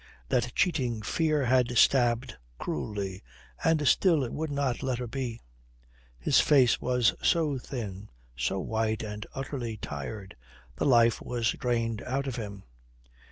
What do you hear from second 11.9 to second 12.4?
out of